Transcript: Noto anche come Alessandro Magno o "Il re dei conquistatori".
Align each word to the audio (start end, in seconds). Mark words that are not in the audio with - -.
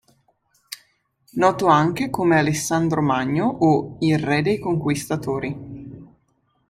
Noto 1.33 1.67
anche 1.67 2.09
come 2.09 2.39
Alessandro 2.39 3.01
Magno 3.03 3.45
o 3.45 3.97
"Il 3.99 4.17
re 4.17 4.41
dei 4.41 4.57
conquistatori". 4.57 6.01